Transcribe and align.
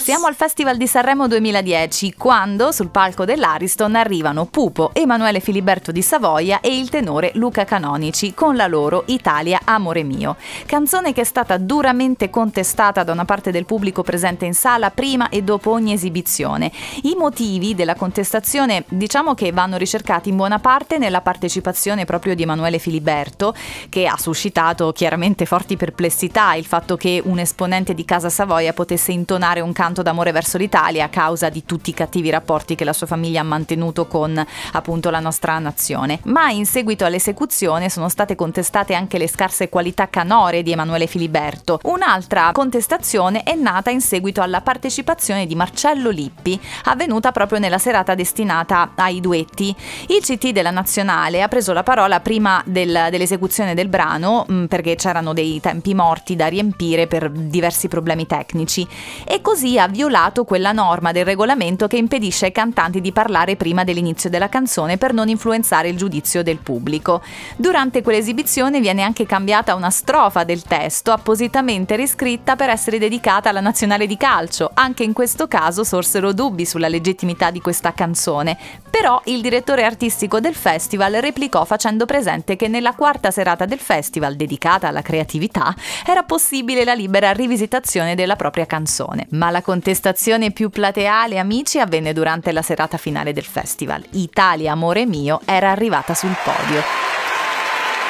Siamo 0.00 0.26
al 0.26 0.34
Festival 0.34 0.78
di 0.78 0.86
Sanremo 0.86 1.28
2010, 1.28 2.14
quando 2.14 2.72
sul 2.72 2.88
palco 2.88 3.26
dell'Ariston 3.26 3.94
arrivano 3.94 4.46
Pupo, 4.46 4.94
Emanuele 4.94 5.40
Filiberto 5.40 5.92
di 5.92 6.00
Savoia 6.00 6.60
e 6.60 6.78
il 6.78 6.88
tenore 6.88 7.32
Luca 7.34 7.66
Canonici 7.66 8.32
con 8.32 8.56
la 8.56 8.66
loro 8.66 9.02
Italia 9.08 9.60
Amore 9.64 10.02
Mio. 10.02 10.36
Canzone 10.64 11.12
che 11.12 11.20
è 11.20 11.24
stata 11.24 11.58
duramente 11.58 12.30
contestata 12.30 13.02
da 13.02 13.12
una 13.12 13.26
parte 13.26 13.50
del 13.50 13.66
pubblico 13.66 14.02
presente 14.02 14.46
in 14.46 14.54
sala 14.54 14.90
prima 14.90 15.28
e 15.28 15.42
dopo 15.42 15.70
ogni 15.70 15.92
esibizione. 15.92 16.72
I 17.02 17.16
motivi 17.18 17.74
della 17.74 17.96
contestazione 17.96 18.84
diciamo 18.88 19.34
che 19.34 19.52
vanno 19.52 19.76
ricercati 19.76 20.30
in 20.30 20.36
buona 20.36 20.58
parte 20.58 20.96
nella 20.96 21.20
partecipazione 21.20 22.06
proprio 22.06 22.34
di 22.34 22.44
Emanuele 22.44 22.78
Filiberto, 22.78 23.54
che 23.90 24.06
ha 24.06 24.16
suscitato 24.16 24.90
chiaramente 24.92 25.44
forti 25.44 25.76
perplessità 25.76 26.54
il 26.54 26.64
fatto 26.64 26.96
che 26.96 27.20
un 27.22 27.40
esponente 27.40 27.92
di 27.92 28.06
Casa 28.06 28.36
Savoia 28.38 28.72
potesse 28.72 29.10
intonare 29.10 29.58
un 29.58 29.72
canto 29.72 30.00
d'amore 30.00 30.30
verso 30.30 30.58
l'Italia 30.58 31.06
a 31.06 31.08
causa 31.08 31.48
di 31.48 31.64
tutti 31.64 31.90
i 31.90 31.92
cattivi 31.92 32.30
rapporti 32.30 32.76
che 32.76 32.84
la 32.84 32.92
sua 32.92 33.08
famiglia 33.08 33.40
ha 33.40 33.42
mantenuto 33.42 34.06
con 34.06 34.40
appunto 34.74 35.10
la 35.10 35.18
nostra 35.18 35.58
nazione. 35.58 36.20
Ma 36.26 36.48
in 36.50 36.64
seguito 36.64 37.04
all'esecuzione 37.04 37.90
sono 37.90 38.08
state 38.08 38.36
contestate 38.36 38.94
anche 38.94 39.18
le 39.18 39.28
scarse 39.28 39.68
qualità 39.68 40.08
canore 40.08 40.62
di 40.62 40.70
Emanuele 40.70 41.08
Filiberto. 41.08 41.80
Un'altra 41.82 42.52
contestazione 42.52 43.42
è 43.42 43.56
nata 43.56 43.90
in 43.90 44.00
seguito 44.00 44.40
alla 44.40 44.60
partecipazione 44.60 45.44
di 45.44 45.56
Marcello 45.56 46.10
Lippi, 46.10 46.60
avvenuta 46.84 47.32
proprio 47.32 47.58
nella 47.58 47.78
serata 47.78 48.14
destinata 48.14 48.92
ai 48.94 49.18
duetti. 49.18 49.74
Il 50.06 50.20
CT 50.20 50.50
della 50.50 50.70
Nazionale 50.70 51.42
ha 51.42 51.48
preso 51.48 51.72
la 51.72 51.82
parola 51.82 52.20
prima 52.20 52.62
del, 52.64 53.08
dell'esecuzione 53.10 53.74
del 53.74 53.88
brano 53.88 54.44
mh, 54.46 54.66
perché 54.66 54.94
c'erano 54.94 55.32
dei 55.32 55.58
tempi 55.60 55.92
morti 55.92 56.36
da 56.36 56.46
riempire 56.46 57.08
per 57.08 57.32
diversi 57.32 57.88
problemi 57.88 58.26
tecnici 58.28 58.86
e 59.24 59.40
così 59.40 59.76
ha 59.76 59.88
violato 59.88 60.44
quella 60.44 60.70
norma 60.70 61.10
del 61.10 61.24
regolamento 61.24 61.88
che 61.88 61.96
impedisce 61.96 62.44
ai 62.44 62.52
cantanti 62.52 63.00
di 63.00 63.10
parlare 63.10 63.56
prima 63.56 63.82
dell'inizio 63.82 64.30
della 64.30 64.48
canzone 64.48 64.98
per 64.98 65.12
non 65.12 65.28
influenzare 65.28 65.88
il 65.88 65.96
giudizio 65.96 66.44
del 66.44 66.58
pubblico. 66.58 67.20
Durante 67.56 68.02
quell'esibizione 68.02 68.78
viene 68.78 69.02
anche 69.02 69.26
cambiata 69.26 69.74
una 69.74 69.90
strofa 69.90 70.44
del 70.44 70.62
testo 70.62 71.10
appositamente 71.10 71.96
riscritta 71.96 72.54
per 72.54 72.68
essere 72.68 72.98
dedicata 72.98 73.48
alla 73.48 73.60
nazionale 73.60 74.06
di 74.06 74.16
calcio. 74.16 74.70
Anche 74.74 75.02
in 75.02 75.12
questo 75.12 75.48
caso 75.48 75.82
sorsero 75.82 76.32
dubbi 76.32 76.64
sulla 76.64 76.88
legittimità 76.88 77.50
di 77.50 77.60
questa 77.60 77.92
canzone, 77.92 78.56
però 78.88 79.20
il 79.24 79.40
direttore 79.40 79.84
artistico 79.84 80.38
del 80.38 80.54
festival 80.54 81.14
replicò 81.14 81.64
facendo 81.64 82.04
presente 82.04 82.56
che 82.56 82.68
nella 82.68 82.94
quarta 82.94 83.30
serata 83.30 83.64
del 83.64 83.78
festival 83.78 84.36
dedicata 84.36 84.88
alla 84.88 85.02
creatività 85.02 85.74
era 86.06 86.22
possibile 86.22 86.84
la 86.84 86.94
libera 86.94 87.32
rivisitazione 87.32 88.07
versione 88.08 88.14
della 88.14 88.36
propria 88.36 88.66
canzone. 88.66 89.26
Ma 89.30 89.50
la 89.50 89.62
contestazione 89.62 90.52
più 90.52 90.70
plateale, 90.70 91.38
amici, 91.38 91.78
avvenne 91.78 92.12
durante 92.12 92.52
la 92.52 92.62
serata 92.62 92.96
finale 92.96 93.32
del 93.32 93.44
festival. 93.44 94.04
Italia, 94.12 94.72
amore 94.72 95.04
mio, 95.06 95.40
era 95.44 95.70
arrivata 95.70 96.14
sul 96.14 96.34
podio. 96.42 96.82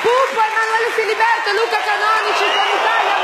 Pupo, 0.03 0.39
Emanuele 0.39 0.91
Filiberto, 0.95 1.51
Luca 1.53 1.79
Canonici 1.83 2.45
con 2.55 2.81
Italia! 2.81 3.18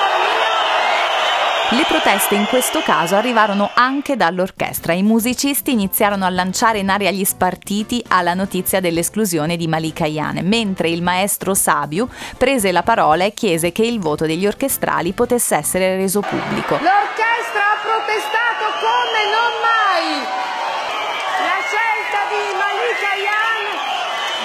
Le 1.71 1.85
proteste 1.89 2.35
in 2.35 2.45
questo 2.47 2.83
caso 2.83 3.17
arrivarono 3.17 3.71
anche 3.73 4.17
dall'orchestra. 4.17 4.93
I 4.93 5.03
musicisti 5.03 5.73
iniziarono 5.73 6.27
a 6.27 6.29
lanciare 6.29 6.79
in 6.79 6.91
aria 6.91 7.11
gli 7.11 7.25
spartiti 7.25 8.05
alla 8.09 8.35
notizia 8.35 8.81
dell'esclusione 8.81 9.57
di 9.57 9.67
Malika 9.67 10.05
Iane, 10.05 10.43
mentre 10.43 10.91
il 10.91 11.03
maestro 11.03 11.55
Sabiu 11.55 12.07
prese 12.37 12.71
la 12.71 12.83
parola 12.83 13.25
e 13.25 13.33
chiese 13.33 13.73
che 13.73 13.83
il 13.83 13.99
voto 13.99 14.27
degli 14.27 14.47
orchestrali 14.47 15.13
potesse 15.13 15.57
essere 15.57 15.97
reso 15.97 16.21
pubblico. 16.21 16.75
L'orchestra 16.75 17.65
ha 17.65 17.79
protestato 17.81 18.65
come 18.85 19.21
non 19.33 19.53
mai! 19.65 20.21
La 21.41 21.59
scelta 21.65 22.21
di 22.29 22.45
Malika 22.61 23.13
Iane 23.25 23.73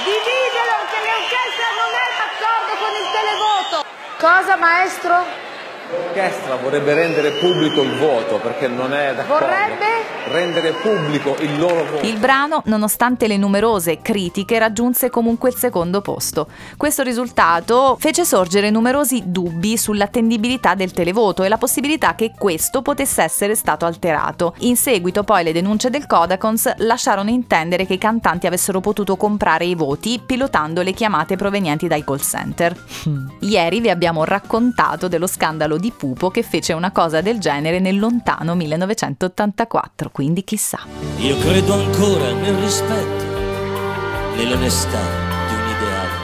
divide 0.07 0.61
perché 0.71 0.99
l'orchestra 1.03 1.67
non 1.75 1.91
è 1.93 2.07
d'accordo 2.15 2.71
con 2.79 2.91
il 2.95 3.07
televoto. 3.11 3.77
Cosa 4.17 4.55
maestro? 4.55 5.47
L'orchestra 5.91 6.55
vorrebbe 6.55 6.93
rendere 6.93 7.31
pubblico 7.31 7.81
il 7.81 7.97
voto 7.97 8.37
perché 8.37 8.67
non 8.67 8.93
è 8.93 9.15
d'accordo. 9.15 9.45
Vorrebbe? 9.45 10.18
Rendere 10.27 10.73
pubblico 10.73 11.35
il 11.39 11.57
loro 11.57 11.85
voto. 11.85 12.05
Il 12.05 12.19
brano, 12.19 12.61
nonostante 12.65 13.25
le 13.25 13.37
numerose 13.37 13.99
critiche, 14.01 14.59
raggiunse 14.59 15.09
comunque 15.09 15.49
il 15.49 15.55
secondo 15.55 16.01
posto. 16.01 16.47
Questo 16.77 17.01
risultato 17.01 17.97
fece 17.99 18.25
sorgere 18.25 18.69
numerosi 18.69 19.23
dubbi 19.25 19.75
sull'attendibilità 19.75 20.75
del 20.75 20.91
televoto 20.91 21.43
e 21.43 21.49
la 21.49 21.57
possibilità 21.57 22.13
che 22.13 22.33
questo 22.37 22.83
potesse 22.83 23.23
essere 23.23 23.55
stato 23.55 23.85
alterato. 23.85 24.53
In 24.59 24.75
seguito 24.75 25.23
poi 25.23 25.43
le 25.43 25.51
denunce 25.51 25.89
del 25.89 26.05
Codacons 26.05 26.75
lasciarono 26.77 27.29
intendere 27.29 27.87
che 27.87 27.93
i 27.93 27.97
cantanti 27.97 28.45
avessero 28.45 28.81
potuto 28.81 29.15
comprare 29.15 29.65
i 29.65 29.73
voti 29.73 30.21
pilotando 30.23 30.83
le 30.83 30.93
chiamate 30.93 31.37
provenienti 31.37 31.87
dai 31.87 32.03
call 32.03 32.19
center. 32.19 32.75
Ieri 33.39 33.79
vi 33.79 33.89
abbiamo 33.89 34.25
raccontato 34.25 35.07
dello 35.07 35.27
scandalo 35.27 35.77
di 35.77 35.91
Pupo 35.91 36.29
che 36.29 36.43
fece 36.43 36.73
una 36.73 36.91
cosa 36.91 37.21
del 37.21 37.39
genere 37.39 37.79
nel 37.79 37.97
lontano 37.97 38.53
1984, 38.53 40.08
quindi 40.11 40.43
chissà. 40.43 40.79
Io 41.17 41.37
credo 41.39 41.73
ancora 41.73 42.31
nel 42.33 42.53
rispetto, 42.55 43.23
nell'onestà 44.35 45.01
di 45.47 45.53
un 45.53 45.67
ideale, 45.75 46.17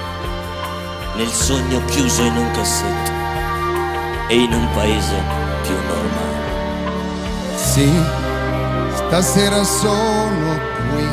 nel 1.16 1.30
sogno 1.30 1.84
chiuso 1.86 2.22
in 2.24 2.38
un 2.38 2.52
cassetto 2.52 3.12
e 4.28 4.36
in 4.36 4.54
un 4.54 4.68
paese 4.74 5.24
più 5.64 5.76
normale. 5.76 6.34
Sì, 7.56 7.90
stasera 8.94 9.64
sono 9.64 10.60
qui 10.92 11.08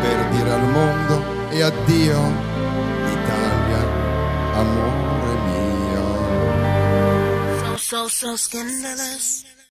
per 0.00 0.28
dire 0.30 0.52
al 0.52 0.68
mondo 0.70 1.22
e 1.50 1.62
addio 1.62 2.18
Italia, 3.06 3.86
amore 4.54 5.34
mio. 5.46 6.02
so, 7.76 8.08
so 8.08 8.36
scandalous. 8.36 9.44